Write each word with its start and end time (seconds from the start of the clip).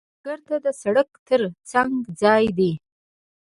سوالګر 0.21 0.39
ته 0.47 0.55
د 0.65 0.67
سړک 0.81 1.09
تر 1.27 1.41
څنګ 1.71 1.93
ځای 2.21 2.45
دی 2.57 2.71